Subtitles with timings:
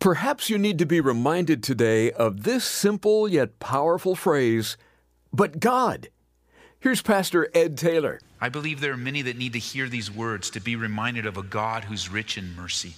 [0.00, 4.78] Perhaps you need to be reminded today of this simple yet powerful phrase,
[5.30, 6.08] but God.
[6.78, 8.18] Here's Pastor Ed Taylor.
[8.40, 11.36] I believe there are many that need to hear these words to be reminded of
[11.36, 12.94] a God who's rich in mercy.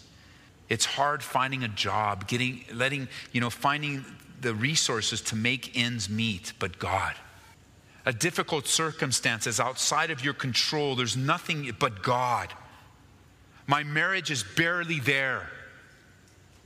[0.69, 4.05] It's hard finding a job, getting, letting, you know, finding
[4.41, 7.17] the resources to make ends meet, but God.
[8.07, 10.95] A difficult circumstance is outside of your control.
[10.95, 12.55] There's nothing but God.
[13.67, 15.51] My marriage is barely there.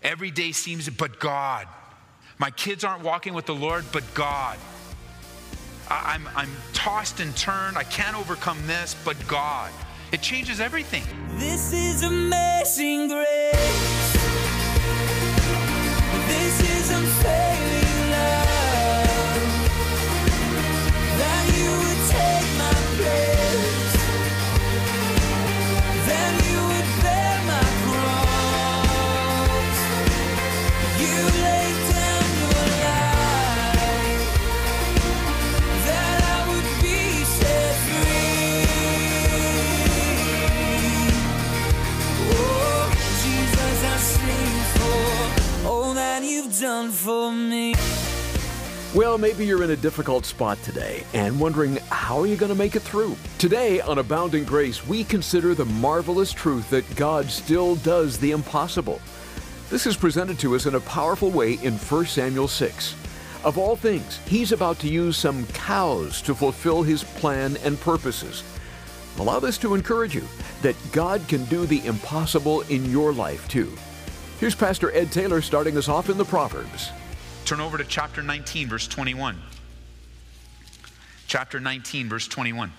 [0.07, 1.67] Every day seems, but God.
[2.39, 4.57] My kids aren't walking with the Lord, but God.
[5.91, 7.77] I, I'm, I'm tossed and turned.
[7.77, 9.73] I can't overcome this, but God.
[10.13, 11.03] It changes everything.
[11.41, 14.13] This is amazing grace.
[16.29, 17.66] This is unfailing
[49.37, 52.75] maybe you're in a difficult spot today and wondering how are you going to make
[52.75, 53.15] it through.
[53.37, 58.99] Today on Abounding Grace, we consider the marvelous truth that God still does the impossible.
[59.69, 62.95] This is presented to us in a powerful way in 1 Samuel 6.
[63.45, 68.43] Of all things, he's about to use some cows to fulfill his plan and purposes.
[69.19, 70.25] Allow this to encourage you
[70.63, 73.71] that God can do the impossible in your life too.
[74.41, 76.91] Here's Pastor Ed Taylor starting us off in the Proverbs.
[77.47, 79.41] Turn over to chapter 19, verse 21.
[81.29, 82.73] Chapter 19, verse 21.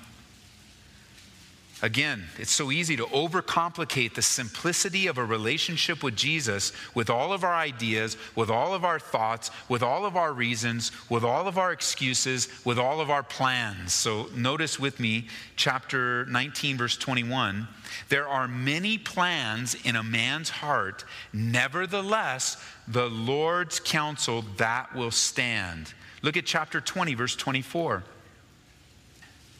[1.83, 7.31] Again, it's so easy to overcomplicate the simplicity of a relationship with Jesus with all
[7.31, 11.47] of our ideas, with all of our thoughts, with all of our reasons, with all
[11.47, 13.93] of our excuses, with all of our plans.
[13.93, 17.67] So notice with me, chapter 19, verse 21.
[18.09, 22.57] There are many plans in a man's heart, nevertheless,
[22.87, 25.93] the Lord's counsel that will stand.
[26.23, 28.03] Look at chapter 20, verse 24.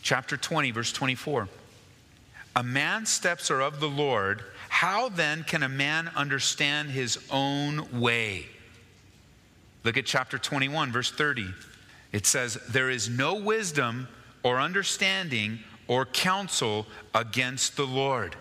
[0.01, 1.47] Chapter 20, verse 24.
[2.57, 4.41] A man's steps are of the Lord.
[4.69, 8.47] How then can a man understand his own way?
[9.83, 11.53] Look at chapter 21, verse 30.
[12.11, 14.07] It says, There is no wisdom
[14.41, 18.35] or understanding or counsel against the Lord.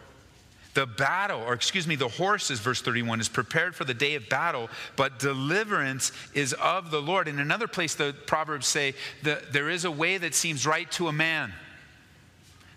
[0.72, 4.30] The battle, or excuse me, the horses, verse 31, is prepared for the day of
[4.30, 7.28] battle, but deliverance is of the Lord.
[7.28, 11.12] In another place, the Proverbs say, There is a way that seems right to a
[11.12, 11.52] man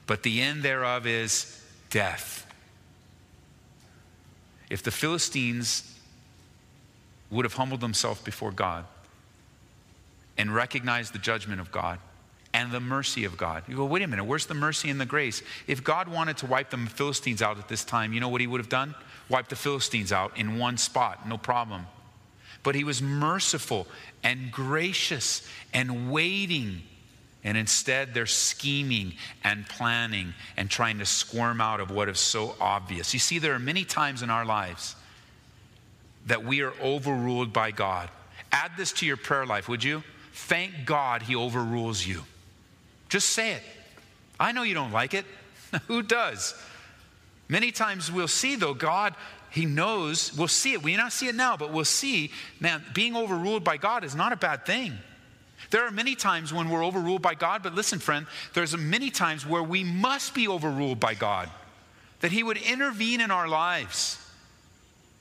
[0.10, 2.48] but the end thereof is death.
[4.68, 6.00] If the Philistines
[7.30, 8.86] would have humbled themselves before God
[10.36, 12.00] and recognized the judgment of God
[12.56, 15.06] and the mercy of God, you go, wait a minute, where's the mercy and the
[15.06, 15.44] grace?
[15.68, 18.48] If God wanted to wipe the Philistines out at this time, you know what he
[18.48, 18.96] would have done?
[19.30, 21.86] Wipe the Philistines out in one spot, no problem.
[22.64, 23.86] But he was merciful
[24.24, 26.82] and gracious and waiting
[27.44, 29.14] and instead, they're scheming
[29.44, 33.14] and planning and trying to squirm out of what is so obvious.
[33.14, 34.96] You see, there are many times in our lives
[36.26, 38.10] that we are overruled by God.
[38.52, 40.04] Add this to your prayer life, would you?
[40.34, 42.24] Thank God He overrules you.
[43.08, 43.64] Just say it.
[44.40, 45.26] I know you don't like it.
[45.88, 46.54] Who does?
[47.48, 49.16] Many times we'll see, though, God,
[49.50, 50.84] He knows, we'll see it.
[50.84, 54.14] We may not see it now, but we'll see, man, being overruled by God is
[54.14, 54.94] not a bad thing.
[55.70, 59.46] There are many times when we're overruled by God, but listen, friend, there's many times
[59.46, 61.50] where we must be overruled by God,
[62.22, 64.18] that He would intervene in our lives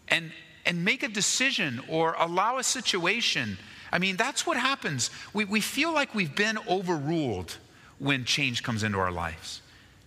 [0.09, 0.33] and,
[0.65, 3.59] and make a decision or allow a situation.
[3.93, 5.11] I mean, that's what happens.
[5.35, 7.57] We, we feel like we've been overruled
[7.99, 9.61] when change comes into our lives.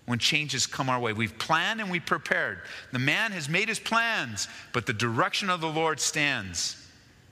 [0.05, 2.61] When changes come our way, we've planned and we've prepared.
[2.91, 6.80] The man has made his plans, but the direction of the Lord stands.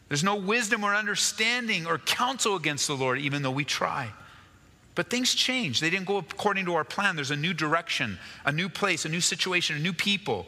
[0.09, 4.09] There's no wisdom or understanding or counsel against the Lord, even though we try.
[4.95, 5.79] But things change.
[5.79, 7.15] They didn't go according to our plan.
[7.15, 10.47] There's a new direction, a new place, a new situation, a new people.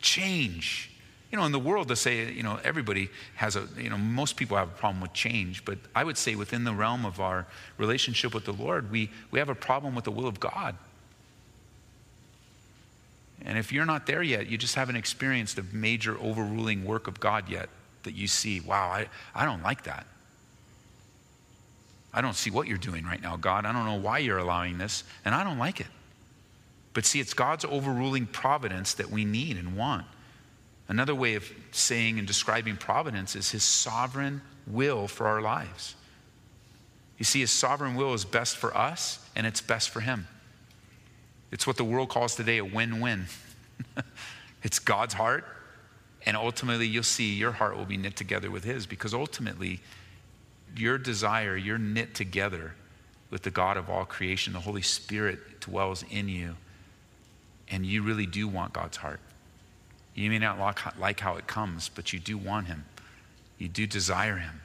[0.00, 0.90] Change.
[1.32, 4.36] You know, in the world, they say, you know, everybody has a, you know, most
[4.36, 5.64] people have a problem with change.
[5.64, 7.46] But I would say within the realm of our
[7.78, 10.76] relationship with the Lord, we, we have a problem with the will of God.
[13.44, 17.18] And if you're not there yet, you just haven't experienced the major overruling work of
[17.18, 17.70] God yet
[18.04, 20.06] that you see, wow, I, I don't like that.
[22.12, 23.66] I don't see what you're doing right now, God.
[23.66, 25.86] I don't know why you're allowing this, and I don't like it.
[26.94, 30.06] But see, it's God's overruling providence that we need and want.
[30.88, 35.94] Another way of saying and describing providence is his sovereign will for our lives.
[37.18, 40.26] You see, his sovereign will is best for us and it's best for him.
[41.50, 43.26] It's what the world calls today a win win.
[44.62, 45.44] it's God's heart,
[46.26, 49.80] and ultimately you'll see your heart will be knit together with his because ultimately
[50.76, 52.74] your desire, you're knit together
[53.30, 54.52] with the God of all creation.
[54.52, 56.56] The Holy Spirit dwells in you,
[57.70, 59.20] and you really do want God's heart.
[60.14, 60.58] You may not
[60.98, 62.84] like how it comes, but you do want him.
[63.58, 64.60] You do desire him.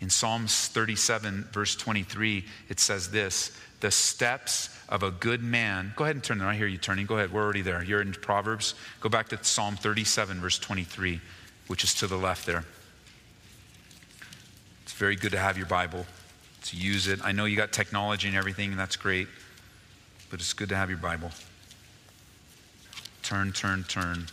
[0.00, 5.92] In Psalms 37, verse 23, it says this The steps of a good man.
[5.96, 6.48] Go ahead and turn there.
[6.48, 7.06] I hear you turning.
[7.06, 7.32] Go ahead.
[7.32, 7.82] We're already there.
[7.82, 8.74] You're in Proverbs.
[9.00, 11.20] Go back to Psalm 37, verse 23,
[11.66, 12.64] which is to the left there.
[14.84, 16.06] It's very good to have your Bible,
[16.64, 17.20] to use it.
[17.24, 19.28] I know you got technology and everything, and that's great,
[20.30, 21.30] but it's good to have your Bible.
[23.22, 24.26] Turn, turn, turn.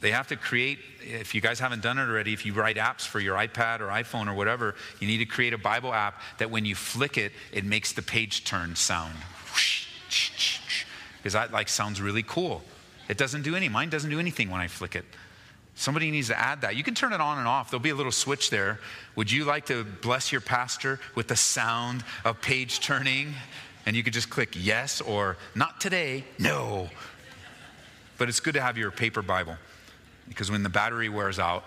[0.00, 3.06] They have to create, if you guys haven't done it already, if you write apps
[3.06, 6.50] for your iPad or iPhone or whatever, you need to create a Bible app that
[6.50, 9.14] when you flick it, it makes the page turn sound.
[11.18, 12.62] Because that like sounds really cool.
[13.08, 15.04] It doesn't do any, mine doesn't do anything when I flick it.
[15.74, 16.76] Somebody needs to add that.
[16.76, 17.70] You can turn it on and off.
[17.70, 18.78] There'll be a little switch there.
[19.16, 23.34] Would you like to bless your pastor with the sound of page turning?
[23.84, 26.88] And you could just click yes or not today, no.
[28.16, 29.56] But it's good to have your paper Bible
[30.28, 31.64] because when the battery wears out,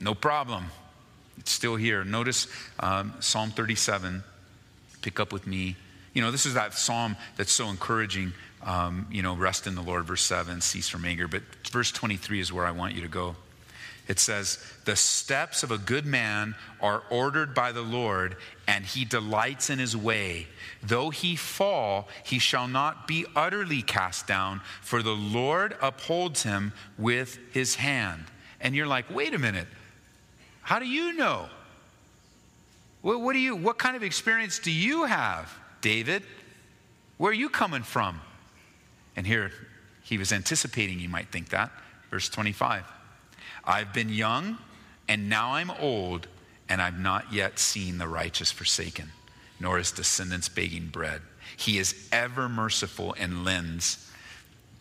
[0.00, 0.66] no problem.
[1.38, 2.04] It's still here.
[2.04, 2.46] Notice
[2.80, 4.22] um, Psalm 37.
[5.02, 5.76] Pick up with me.
[6.14, 8.32] You know, this is that psalm that's so encouraging.
[8.62, 11.28] Um, you know, rest in the Lord, verse 7, cease from anger.
[11.28, 13.36] But verse 23 is where I want you to go.
[14.08, 19.04] It says, The steps of a good man are ordered by the Lord, and he
[19.04, 20.48] delights in his way.
[20.82, 26.72] Though he fall, he shall not be utterly cast down, for the Lord upholds him
[26.96, 28.24] with his hand.
[28.60, 29.68] And you're like, wait a minute.
[30.62, 31.48] How do you know?
[33.02, 36.22] What, what do you, what kind of experience do you have, David?
[37.18, 38.20] Where are you coming from?
[39.16, 39.52] And here
[40.02, 41.70] he was anticipating, you might think that.
[42.10, 42.84] Verse 25.
[43.68, 44.56] I've been young,
[45.08, 46.26] and now I'm old,
[46.70, 49.10] and I've not yet seen the righteous forsaken,
[49.60, 51.20] nor his descendants begging bread.
[51.54, 54.10] He is ever merciful and lends,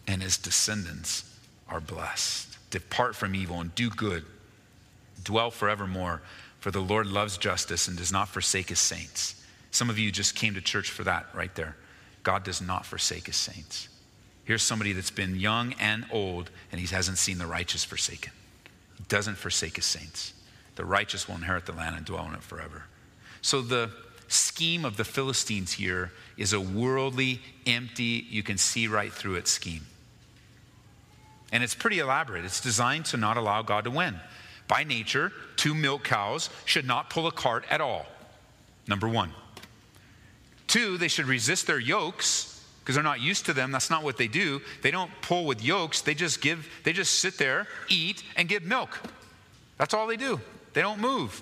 [0.08, 1.30] and his descendants
[1.68, 2.58] are blessed.
[2.70, 4.24] Depart from evil and do good.
[5.22, 6.22] Dwell forevermore,
[6.62, 9.36] for the Lord loves justice and does not forsake his saints.
[9.72, 11.76] Some of you just came to church for that right there.
[12.24, 13.90] God does not forsake his saints.
[14.46, 18.32] Here's somebody that's been young and old, and he hasn't seen the righteous forsaken
[19.08, 20.34] doesn't forsake his saints.
[20.76, 22.84] The righteous will inherit the land and dwell in it forever.
[23.42, 23.92] So the
[24.28, 29.48] scheme of the Philistines here is a worldly, empty, you can see right through it
[29.48, 29.86] scheme.
[31.52, 32.44] And it's pretty elaborate.
[32.44, 34.20] It's designed to not allow God to win.
[34.68, 38.06] By nature, two milk cows should not pull a cart at all.
[38.88, 39.32] Number one.
[40.68, 42.57] Two, they should resist their yokes
[42.88, 43.70] because they're not used to them.
[43.70, 44.62] That's not what they do.
[44.82, 46.00] They don't pull with yokes.
[46.00, 48.98] They just give, they just sit there, eat, and give milk.
[49.78, 50.40] That's all they do.
[50.72, 51.42] They don't move.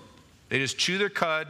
[0.49, 1.47] They just chew their cud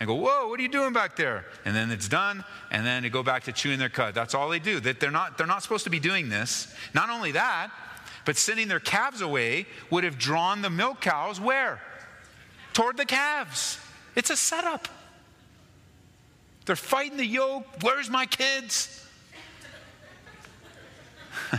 [0.00, 1.46] and go, Whoa, what are you doing back there?
[1.64, 4.14] And then it's done, and then they go back to chewing their cud.
[4.14, 4.80] That's all they do.
[4.80, 6.70] That they're not, they're not supposed to be doing this.
[6.92, 7.70] Not only that,
[8.26, 11.80] but sending their calves away would have drawn the milk cows where?
[12.74, 13.78] Toward the calves.
[14.14, 14.88] It's a setup.
[16.66, 17.64] They're fighting the yoke.
[17.80, 19.06] Where's my kids?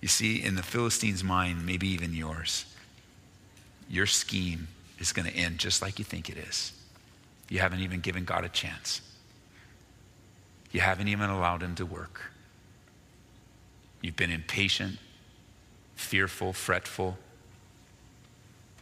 [0.00, 2.64] you see, in the Philistines' mind, maybe even yours,
[3.88, 6.72] your scheme is going to end just like you think it is.
[7.48, 9.00] You haven't even given God a chance.
[10.72, 12.32] You haven't even allowed Him to work.
[14.00, 14.98] You've been impatient,
[15.94, 17.18] fearful, fretful.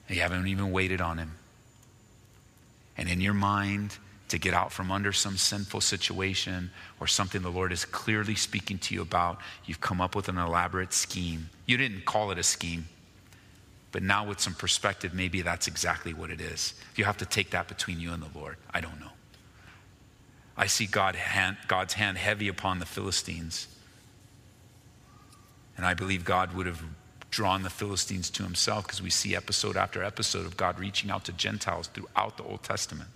[0.09, 1.33] You haven't even waited on Him.
[2.97, 3.99] And in your mind,
[4.35, 8.79] to get out from under some sinful situation or something the Lord is clearly speaking
[8.79, 11.51] to you about, you've come up with an elaborate scheme.
[11.67, 12.89] You didn't call it a scheme,
[13.93, 16.75] but now with some perspective, maybe that's exactly what it is.
[16.97, 18.57] You have to take that between you and the Lord.
[18.73, 19.13] I don't know.
[20.57, 23.69] I see God hand, God's hand heavy upon the Philistines.
[25.77, 26.83] And I believe God would have
[27.31, 31.25] drawn the Philistines to himself because we see episode after episode of God reaching out
[31.27, 33.11] to Gentiles throughout the Old Testament.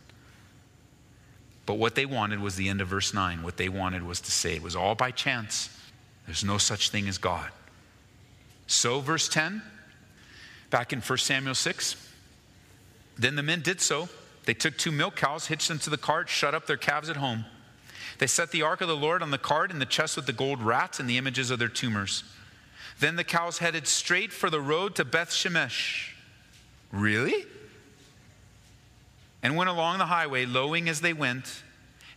[1.68, 3.42] But what they wanted was the end of verse 9.
[3.42, 5.68] What they wanted was to say it was all by chance.
[6.24, 7.50] There's no such thing as God.
[8.66, 9.60] So, verse 10,
[10.70, 12.08] back in 1 Samuel 6,
[13.18, 14.08] then the men did so.
[14.46, 17.16] They took two milk cows, hitched them to the cart, shut up their calves at
[17.16, 17.44] home.
[18.16, 20.32] They set the ark of the Lord on the cart and the chest with the
[20.32, 22.24] gold rats and the images of their tumors.
[22.98, 26.14] Then the cows headed straight for the road to Beth Shemesh.
[26.90, 27.44] Really?
[29.42, 31.62] And went along the highway, lowing as they went,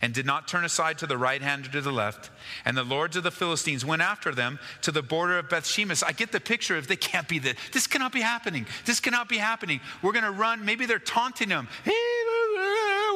[0.00, 2.30] and did not turn aside to the right hand or to the left.
[2.64, 6.02] And the lords of the Philistines went after them to the border of Beth Shemesh.
[6.04, 8.66] I get the picture of they can't be the, this cannot be happening.
[8.84, 9.80] This cannot be happening.
[10.02, 10.64] We're going to run.
[10.64, 11.68] Maybe they're taunting them.
[11.84, 11.92] Hey,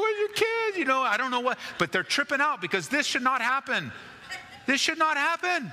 [0.00, 0.76] where's your kid?
[0.78, 1.58] You know, I don't know what.
[1.78, 3.90] But they're tripping out because this should not happen.
[4.66, 5.72] This should not happen.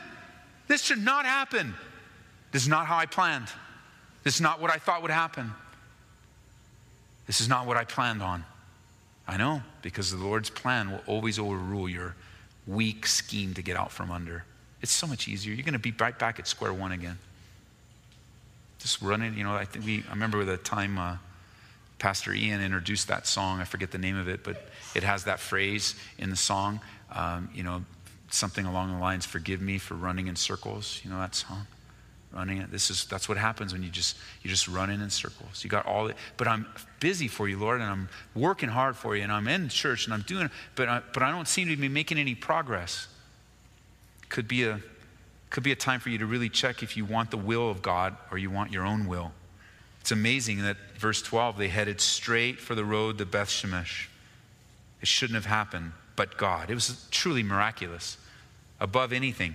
[0.68, 1.76] This should not happen.
[2.52, 3.50] This is not how I planned.
[4.24, 5.52] This is not what I thought would happen.
[7.28, 8.44] This is not what I planned on.
[9.28, 12.16] I know, because the Lord's plan will always overrule your
[12.68, 14.44] weak scheme to get out from under.
[14.82, 15.54] It's so much easier.
[15.54, 17.18] You're going to be right back at square one again.
[18.80, 21.16] Just running, you know, I think we, I remember the time uh,
[22.00, 23.62] Pastor Ian introduced that song.
[23.62, 24.58] I forget the name of it, but
[24.94, 26.82] it has that phrase in the song,
[27.14, 27.84] um, you know,
[28.30, 31.00] something along the lines, forgive me for running in circles.
[31.04, 31.66] You know that song?
[32.34, 32.72] Running it.
[32.72, 35.64] This is that's what happens when you just you just running in circles.
[35.64, 36.66] You got all it, but I'm
[37.00, 40.14] busy for you, Lord, and I'm working hard for you, and I'm in church and
[40.14, 43.08] I'm doing, but I, but I don't seem to be making any progress.
[44.30, 44.80] Could be a
[45.50, 47.84] could be a time for you to really check if you want the will of
[47.84, 49.32] God or you want your own will.
[50.02, 54.08] It's amazing that verse 12 they headed straight for the road to Beth Shemesh.
[55.00, 56.72] It shouldn't have happened, but God.
[56.72, 58.18] It was truly miraculous.
[58.80, 59.54] Above anything,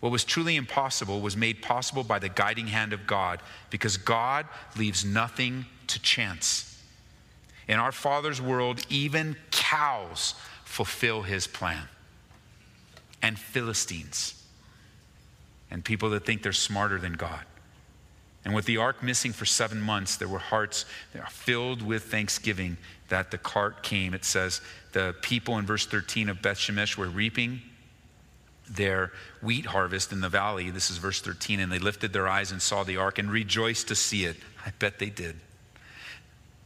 [0.00, 4.46] what was truly impossible was made possible by the guiding hand of God because God
[4.76, 6.78] leaves nothing to chance.
[7.68, 10.34] In our Father's world, even cows
[10.64, 11.88] fulfill his plan,
[13.22, 14.42] and Philistines,
[15.70, 17.44] and people that think they're smarter than God.
[18.44, 22.04] And with the ark missing for seven months, there were hearts that are filled with
[22.04, 22.76] thanksgiving
[23.08, 24.12] that the cart came.
[24.12, 24.60] It says
[24.92, 27.62] the people in verse 13 of Beth Shemesh were reaping
[28.74, 29.12] their
[29.42, 30.70] wheat harvest in the valley.
[30.70, 31.60] This is verse 13.
[31.60, 34.36] And they lifted their eyes and saw the ark and rejoiced to see it.
[34.64, 35.36] I bet they did.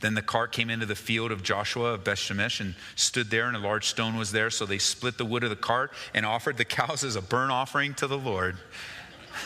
[0.00, 3.48] Then the cart came into the field of Joshua of Beth Shemesh and stood there,
[3.48, 4.48] and a large stone was there.
[4.50, 7.50] So they split the wood of the cart and offered the cows as a burnt
[7.50, 8.58] offering to the Lord.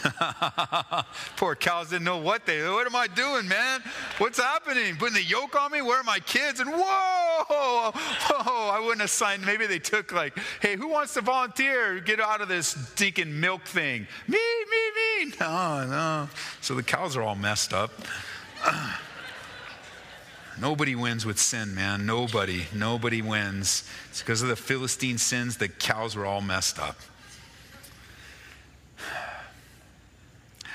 [1.37, 2.63] Poor cows didn't know what they.
[2.69, 3.83] What am I doing, man?
[4.19, 4.97] What's happening?
[4.97, 5.83] Putting the yoke on me?
[5.83, 6.61] Where are my kids?
[6.61, 7.93] And whoa, whoa!
[8.71, 9.45] I wouldn't have signed.
[9.45, 12.01] Maybe they took like, hey, who wants to volunteer?
[12.01, 14.07] Get out of this stinking milk thing.
[14.27, 14.39] Me,
[14.71, 15.33] me, me.
[15.41, 16.29] No, no.
[16.61, 17.91] So the cows are all messed up.
[20.61, 22.07] Nobody wins with sin, man.
[22.07, 22.67] Nobody.
[22.75, 23.89] Nobody wins.
[24.11, 26.97] It's because of the Philistine sins, the cows were all messed up.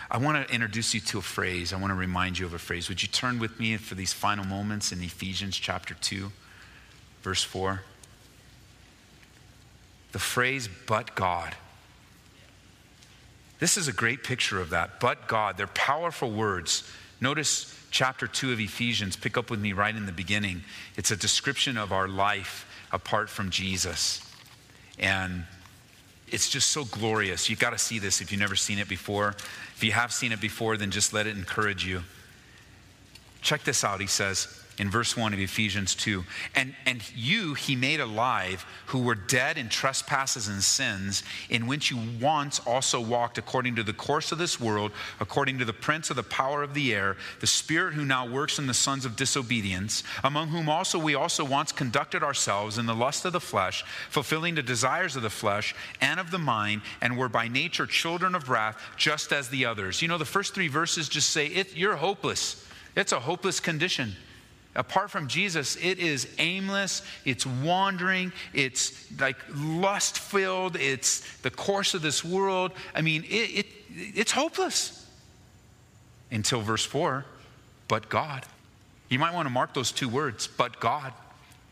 [0.09, 1.73] I want to introduce you to a phrase.
[1.73, 2.87] I want to remind you of a phrase.
[2.87, 6.31] Would you turn with me for these final moments in Ephesians chapter 2,
[7.23, 7.81] verse 4?
[10.13, 11.55] The phrase, but God.
[13.59, 14.99] This is a great picture of that.
[14.99, 15.57] But God.
[15.57, 16.89] They're powerful words.
[17.19, 19.17] Notice chapter 2 of Ephesians.
[19.17, 20.63] Pick up with me right in the beginning.
[20.95, 24.21] It's a description of our life apart from Jesus.
[24.97, 25.43] And
[26.29, 27.49] it's just so glorious.
[27.49, 29.35] You've got to see this if you've never seen it before.
[29.75, 32.03] If you have seen it before, then just let it encourage you.
[33.41, 36.23] Check this out, he says in verse 1 of Ephesians 2.
[36.55, 41.89] And, and you he made alive who were dead in trespasses and sins, in which
[41.89, 46.09] you once also walked according to the course of this world, according to the prince
[46.09, 49.15] of the power of the air, the spirit who now works in the sons of
[49.15, 53.83] disobedience, among whom also we also once conducted ourselves in the lust of the flesh,
[54.09, 58.35] fulfilling the desires of the flesh and of the mind, and were by nature children
[58.35, 60.01] of wrath, just as the others.
[60.01, 62.63] You know, the first three verses just say, You're hopeless.
[62.95, 64.15] It's a hopeless condition.
[64.77, 71.95] Apart from Jesus, it is aimless, it's wandering, it's like lust filled, it's the course
[71.95, 72.71] of this world.
[72.93, 75.05] I mean, it, it, it's hopeless.
[76.29, 77.25] Until verse 4,
[77.87, 78.45] but God.
[79.09, 81.11] You might want to mark those two words, but God.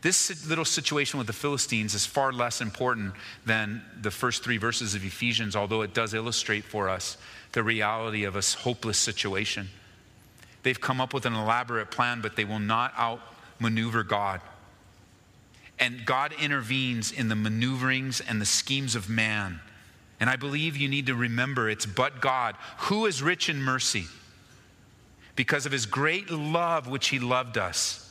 [0.02, 4.94] This little situation with the Philistines is far less important than the first three verses
[4.94, 7.18] of Ephesians, although it does illustrate for us
[7.52, 9.68] the reality of a hopeless situation.
[10.66, 14.40] They've come up with an elaborate plan, but they will not outmaneuver God.
[15.78, 19.60] And God intervenes in the maneuverings and the schemes of man.
[20.18, 24.06] And I believe you need to remember it's but God who is rich in mercy
[25.36, 28.05] because of his great love which he loved us.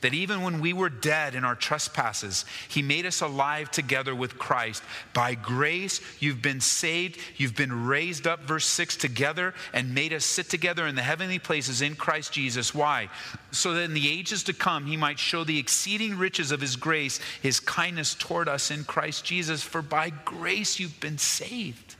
[0.00, 4.38] That even when we were dead in our trespasses, He made us alive together with
[4.38, 4.82] Christ.
[5.12, 7.18] By grace, you've been saved.
[7.36, 11.38] You've been raised up, verse 6, together and made us sit together in the heavenly
[11.38, 12.74] places in Christ Jesus.
[12.74, 13.10] Why?
[13.50, 16.76] So that in the ages to come, He might show the exceeding riches of His
[16.76, 19.62] grace, His kindness toward us in Christ Jesus.
[19.62, 21.96] For by grace, you've been saved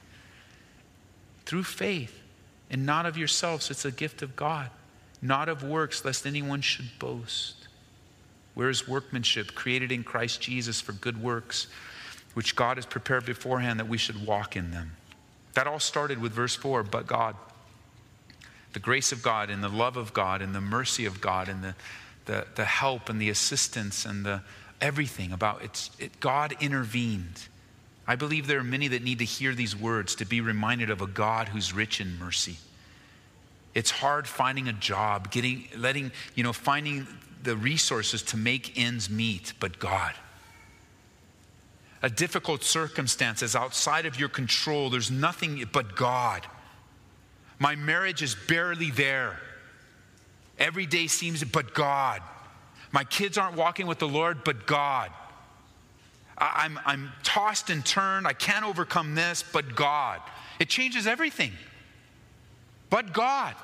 [1.45, 2.17] through faith,
[2.71, 3.71] and not of yourselves.
[3.71, 4.71] It's a gift of God,
[5.21, 7.60] not of works, lest anyone should boast.
[8.55, 11.67] Where is workmanship created in Christ Jesus for good works,
[12.35, 14.93] which God has prepared beforehand that we should walk in them?
[15.55, 17.37] That all started with verse 4 but God.
[18.73, 21.63] The grace of God and the love of God and the mercy of God and
[21.63, 21.75] the,
[22.27, 24.43] the, the help and the assistance and the
[24.81, 26.21] everything about it, it.
[26.21, 27.49] God intervened.
[28.07, 31.01] I believe there are many that need to hear these words to be reminded of
[31.01, 32.57] a God who's rich in mercy.
[33.75, 37.07] It's hard finding a job, getting, letting, you know, finding
[37.43, 40.15] the resources to make ends meet but God.
[42.03, 44.89] A difficult circumstance is outside of your control.
[44.89, 46.47] There's nothing but God.
[47.59, 49.39] My marriage is barely there.
[50.59, 52.23] Every day seems, but God.
[52.93, 55.11] My kids aren't walking with the Lord, but God.
[56.39, 58.27] I'm, I'm tossed and turned.
[58.27, 60.21] I can't overcome this, but God.
[60.59, 61.53] It changes everything.
[62.89, 63.55] But God.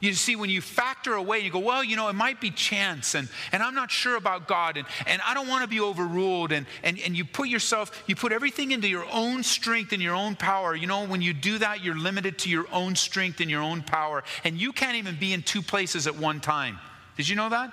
[0.00, 3.16] You see, when you factor away, you go, well, you know, it might be chance,
[3.16, 6.52] and, and I'm not sure about God, and, and I don't want to be overruled.
[6.52, 10.14] And, and, and you put yourself, you put everything into your own strength and your
[10.14, 10.76] own power.
[10.76, 13.82] You know, when you do that, you're limited to your own strength and your own
[13.82, 14.22] power.
[14.44, 16.78] And you can't even be in two places at one time.
[17.16, 17.72] Did you know that?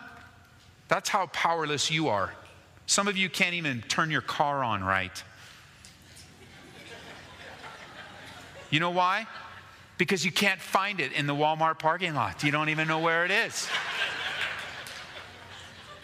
[0.87, 2.33] That's how powerless you are.
[2.87, 5.23] Some of you can't even turn your car on right.
[8.71, 9.27] You know why?
[9.97, 12.43] Because you can't find it in the Walmart parking lot.
[12.43, 13.67] You don't even know where it is.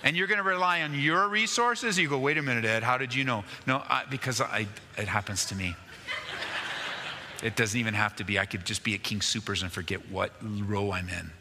[0.04, 1.98] and you're going to rely on your resources.
[1.98, 3.44] You go, wait a minute, Ed, how did you know?
[3.68, 4.68] No, I, because I,
[4.98, 5.76] it happens to me.
[7.44, 8.38] It doesn't even have to be.
[8.40, 11.32] I could just be at King Soopers and forget what row I'm in.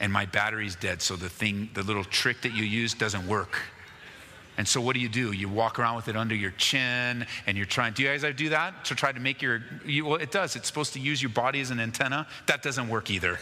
[0.00, 3.58] And my battery's dead, so the thing, the little trick that you use doesn't work.
[4.58, 5.30] And so, what do you do?
[5.30, 7.92] You walk around with it under your chin, and you're trying.
[7.92, 9.62] Do you guys ever do that to try to make your?
[9.86, 10.56] You, well, it does.
[10.56, 12.26] It's supposed to use your body as an antenna.
[12.46, 13.38] That doesn't work either.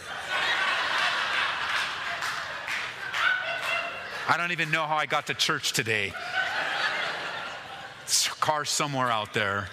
[4.29, 6.13] I don't even know how I got to church today.
[8.39, 9.69] Car somewhere out there.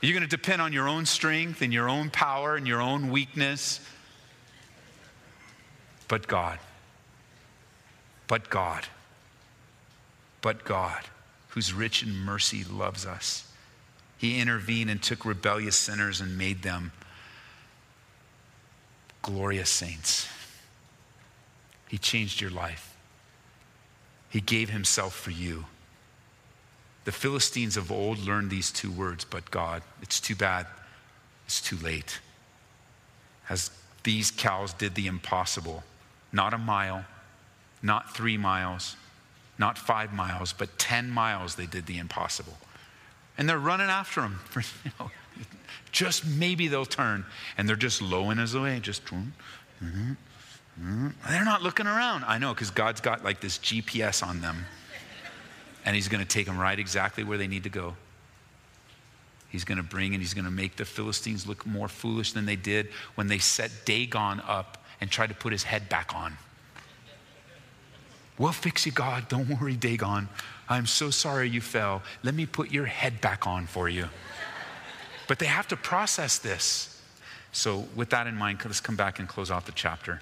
[0.00, 3.10] You're going to depend on your own strength and your own power and your own
[3.10, 3.80] weakness.
[6.06, 6.58] But God.
[8.28, 8.86] But God
[10.40, 11.04] but God,
[11.48, 13.50] who's rich in mercy, loves us.
[14.16, 16.92] He intervened and took rebellious sinners and made them
[19.22, 20.28] glorious saints.
[21.88, 22.96] He changed your life.
[24.28, 25.64] He gave himself for you.
[27.04, 29.82] The Philistines of old learned these two words, but God.
[30.02, 30.66] It's too bad.
[31.46, 32.20] It's too late.
[33.48, 33.70] As
[34.02, 35.82] these cows did the impossible,
[36.32, 37.04] not a mile,
[37.82, 38.96] not three miles,
[39.58, 42.56] not five miles, but 10 miles they did the impossible.
[43.36, 44.40] And they're running after him.
[44.44, 45.10] For, you know,
[45.92, 47.24] just maybe they'll turn.
[47.56, 50.12] And they're just lowing his way, just, mm-hmm,
[50.80, 51.08] mm-hmm.
[51.28, 52.24] they're not looking around.
[52.24, 54.66] I know, because God's got like this GPS on them.
[55.84, 57.96] And he's going to take them right exactly where they need to go.
[59.48, 62.44] He's going to bring and he's going to make the Philistines look more foolish than
[62.44, 66.36] they did when they set Dagon up and tried to put his head back on.
[68.38, 69.28] We'll fix you, God.
[69.28, 70.28] Don't worry, Dagon.
[70.68, 72.02] I'm so sorry you fell.
[72.22, 74.08] Let me put your head back on for you.
[75.26, 77.02] But they have to process this.
[77.52, 80.20] So, with that in mind, let's come back and close out the chapter.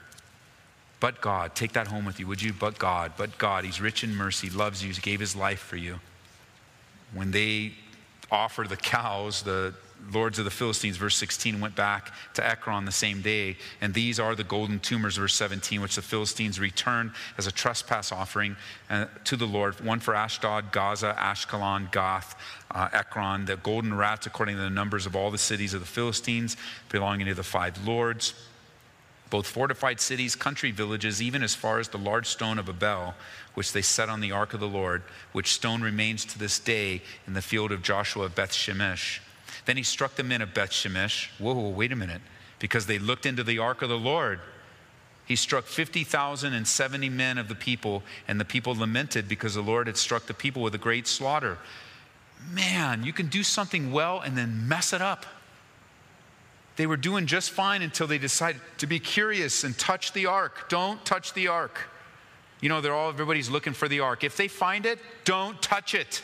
[0.99, 2.53] But God, take that home with you, would you?
[2.53, 5.77] But God, but God, He's rich in mercy, loves you, He gave His life for
[5.77, 6.01] you.
[7.13, 7.75] When they
[8.31, 9.75] offer the cows, the
[10.13, 13.57] lords of the Philistines, verse 16, went back to Ekron the same day.
[13.81, 18.13] And these are the golden tumors, verse 17, which the Philistines returned as a trespass
[18.13, 18.57] offering
[18.89, 24.27] uh, to the Lord one for Ashdod, Gaza, Ashkelon, Gath, uh, Ekron, the golden rats,
[24.27, 26.57] according to the numbers of all the cities of the Philistines,
[26.89, 28.35] belonging to the five lords.
[29.29, 33.15] Both fortified cities, country villages, even as far as the large stone of Abel,
[33.55, 37.03] which they set on the ark of the Lord, which stone remains to this day
[37.27, 39.19] in the field of Joshua of Beth Shemesh.
[39.67, 41.29] Then he struck the men of Beth Shemesh.
[41.39, 42.23] Whoa, wait a minute.
[42.59, 44.41] Because they looked into the ark of the Lord.
[45.27, 49.97] He struck 50,070 men of the people, and the people lamented because the Lord had
[49.97, 51.59] struck the people with a great slaughter.
[52.51, 55.27] Man, you can do something well and then mess it up.
[56.77, 60.69] They were doing just fine until they decided to be curious and touch the ark.
[60.69, 61.81] Don't touch the ark.
[62.61, 64.23] You know, they're all, everybody's looking for the ark.
[64.23, 66.23] If they find it, don't touch it.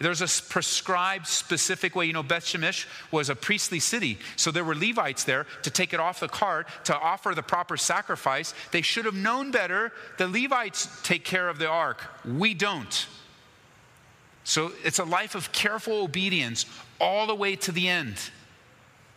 [0.00, 2.06] There's a prescribed specific way.
[2.06, 5.92] You know, Beth Shemesh was a priestly city, so there were Levites there to take
[5.92, 8.54] it off the cart to offer the proper sacrifice.
[8.72, 9.92] They should have known better.
[10.16, 12.02] The Levites take care of the ark.
[12.24, 13.06] We don't.
[14.44, 16.64] So it's a life of careful obedience
[16.98, 18.16] all the way to the end.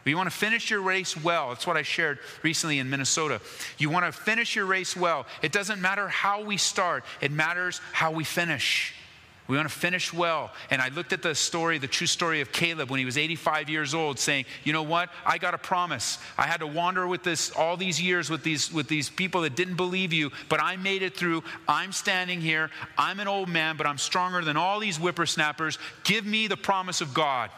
[0.05, 1.49] You want to finish your race well.
[1.49, 3.39] That's what I shared recently in Minnesota.
[3.77, 5.25] You want to finish your race well.
[5.41, 8.93] It doesn't matter how we start, it matters how we finish.
[9.47, 10.51] We want to finish well.
[10.69, 13.69] And I looked at the story, the true story of Caleb when he was 85
[13.69, 15.09] years old, saying, You know what?
[15.25, 16.17] I got a promise.
[16.37, 19.55] I had to wander with this all these years with these, with these people that
[19.55, 21.43] didn't believe you, but I made it through.
[21.67, 22.69] I'm standing here.
[22.97, 25.77] I'm an old man, but I'm stronger than all these whippersnappers.
[26.05, 27.49] Give me the promise of God.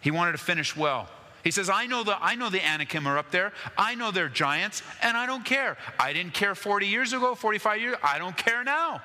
[0.00, 1.08] He wanted to finish well.
[1.44, 3.52] He says, I know the I know the Anakim are up there.
[3.78, 5.78] I know they're giants, and I don't care.
[5.98, 7.96] I didn't care 40 years ago, 45 years.
[8.02, 9.00] I don't care now.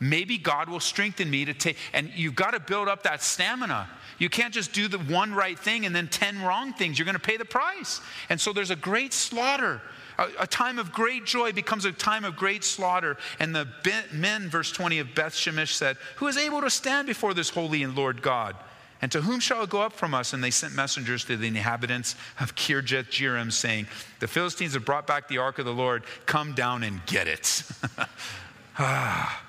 [0.00, 3.88] Maybe God will strengthen me to take, and you've got to build up that stamina.
[4.18, 6.98] You can't just do the one right thing and then 10 wrong things.
[6.98, 8.00] You're going to pay the price.
[8.28, 9.80] And so there's a great slaughter.
[10.18, 13.18] A, a time of great joy becomes a time of great slaughter.
[13.38, 13.68] And the
[14.12, 17.82] men, verse 20 of Beth Shemesh said, Who is able to stand before this holy
[17.82, 18.56] and Lord God?
[19.02, 20.32] And to whom shall it go up from us?
[20.32, 23.86] And they sent messengers to the inhabitants of Kirjath Jearim, saying,
[24.20, 26.04] The Philistines have brought back the ark of the Lord.
[26.24, 27.62] Come down and get it.
[28.78, 29.45] ah.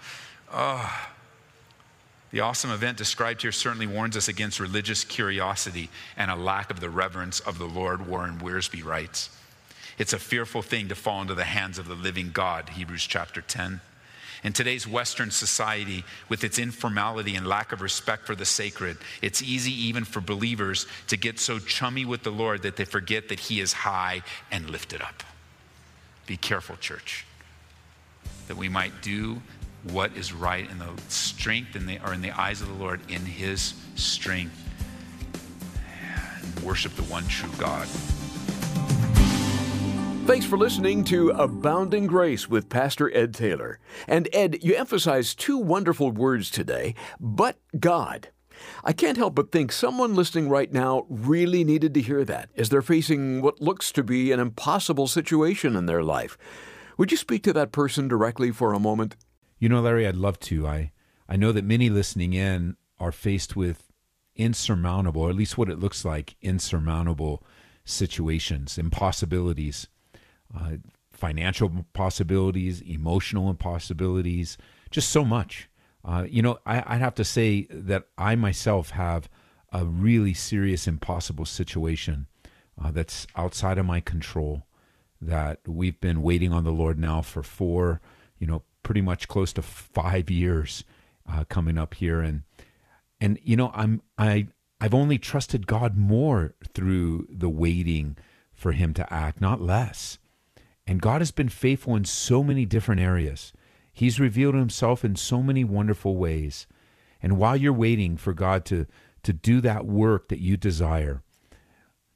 [0.51, 1.10] Oh.
[2.31, 6.81] The awesome event described here certainly warns us against religious curiosity and a lack of
[6.81, 9.29] the reverence of the Lord, Warren Wiersbe writes.
[9.97, 13.41] It's a fearful thing to fall into the hands of the living God, Hebrews chapter
[13.41, 13.79] 10.
[14.43, 19.41] In today's Western society, with its informality and lack of respect for the sacred, it's
[19.41, 23.39] easy even for believers to get so chummy with the Lord that they forget that
[23.39, 25.23] He is high and lifted up.
[26.27, 27.25] Be careful, church,
[28.47, 29.41] that we might do
[29.83, 32.99] what is right in the strength in the, or in the eyes of the Lord
[33.09, 34.63] in his strength.
[35.91, 37.87] And worship the one true God.
[40.27, 43.79] Thanks for listening to Abounding Grace with Pastor Ed Taylor.
[44.09, 48.27] And Ed, you emphasized two wonderful words today, but God.
[48.83, 52.67] I can't help but think someone listening right now really needed to hear that as
[52.67, 56.37] they're facing what looks to be an impossible situation in their life.
[56.97, 59.15] Would you speak to that person directly for a moment?
[59.59, 60.67] You know, Larry, I'd love to.
[60.67, 60.91] I,
[61.27, 63.91] I know that many listening in are faced with
[64.35, 67.43] insurmountable, or at least what it looks like, insurmountable
[67.83, 69.87] situations, impossibilities,
[70.55, 70.73] uh,
[71.11, 74.57] financial possibilities, emotional impossibilities,
[74.91, 75.69] just so much.
[76.05, 79.27] Uh, you know, I, I'd have to say that I myself have
[79.73, 82.27] a really serious, impossible situation
[82.81, 84.63] uh, that's outside of my control.
[85.19, 88.01] That we've been waiting on the Lord now for four,
[88.37, 90.86] you know, pretty much close to five years
[91.30, 92.43] uh, coming up here, and
[93.19, 94.47] and you know I'm I
[94.80, 98.15] I've only trusted God more through the waiting
[98.54, 100.19] for Him to act, not less.
[100.88, 103.52] And God has been faithful in so many different areas.
[103.91, 106.65] He's revealed Himself in so many wonderful ways.
[107.21, 108.88] And while you're waiting for God to
[109.23, 111.23] to do that work that you desire,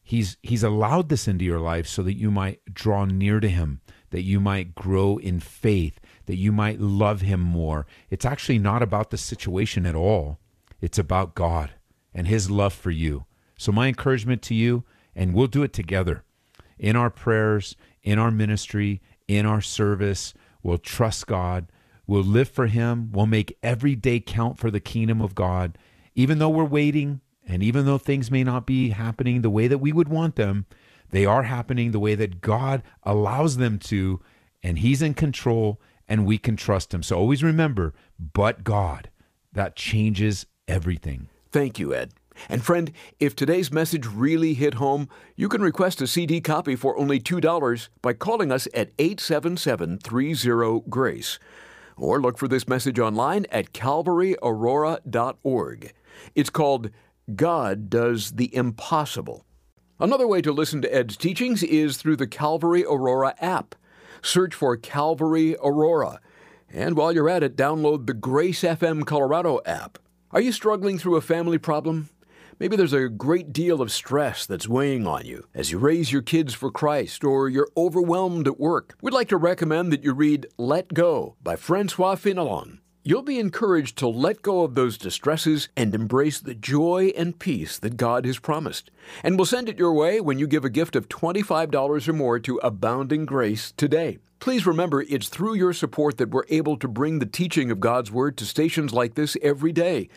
[0.01, 3.81] He's He's allowed this into your life so that you might draw near to Him,
[4.11, 5.99] that you might grow in faith,
[6.31, 7.85] that you might love him more.
[8.09, 10.39] It's actually not about the situation at all.
[10.79, 11.71] It's about God
[12.13, 13.25] and his love for you.
[13.57, 16.23] So, my encouragement to you, and we'll do it together
[16.79, 21.67] in our prayers, in our ministry, in our service, we'll trust God.
[22.07, 23.11] We'll live for him.
[23.11, 25.77] We'll make every day count for the kingdom of God.
[26.15, 29.79] Even though we're waiting, and even though things may not be happening the way that
[29.79, 30.65] we would want them,
[31.09, 34.21] they are happening the way that God allows them to,
[34.63, 37.03] and He's in control, and we can trust Him.
[37.03, 39.09] So always remember, but God,
[39.53, 41.29] that changes everything.
[41.51, 42.13] Thank you, Ed.
[42.49, 46.97] And friend, if today's message really hit home, you can request a CD copy for
[46.97, 51.37] only $2 by calling us at 877 30 Grace.
[51.97, 55.93] Or look for this message online at calvaryaurora.org.
[56.35, 56.89] It's called
[57.35, 59.45] God Does the Impossible.
[59.99, 63.75] Another way to listen to Ed's teachings is through the Calvary Aurora app.
[64.21, 66.19] Search for Calvary Aurora.
[66.69, 69.97] And while you're at it, download the Grace FM Colorado app.
[70.31, 72.09] Are you struggling through a family problem?
[72.59, 76.21] Maybe there's a great deal of stress that's weighing on you as you raise your
[76.21, 78.95] kids for Christ, or you're overwhelmed at work.
[79.01, 82.77] We'd like to recommend that you read Let Go by Francois Fenelon.
[83.03, 87.79] You'll be encouraged to let go of those distresses and embrace the joy and peace
[87.79, 88.91] that God has promised.
[89.23, 92.39] And we'll send it your way when you give a gift of $25 or more
[92.39, 94.19] to Abounding Grace today.
[94.39, 98.11] Please remember, it's through your support that we're able to bring the teaching of God's
[98.11, 100.09] Word to stations like this every day.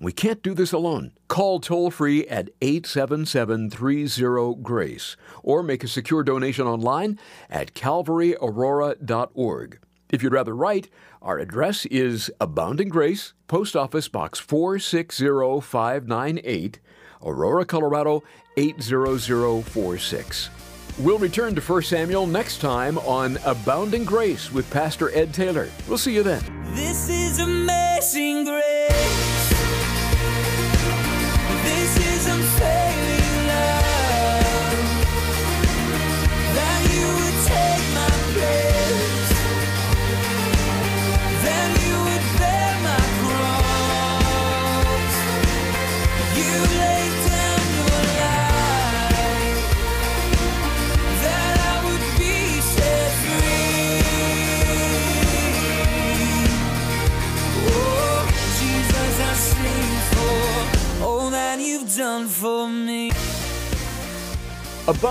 [0.00, 1.12] We can't do this alone.
[1.28, 7.18] Call toll free at 877 30 GRACE or make a secure donation online
[7.50, 9.78] at calvaryaurora.org.
[10.10, 10.88] If you'd rather write,
[11.22, 16.80] our address is Abounding Grace, Post Office Box 460598,
[17.22, 18.22] Aurora, Colorado
[18.56, 20.50] 80046.
[20.98, 25.68] We'll return to 1 Samuel next time on Abounding Grace with Pastor Ed Taylor.
[25.88, 26.42] We'll see you then.
[26.74, 29.89] This is amazing grace.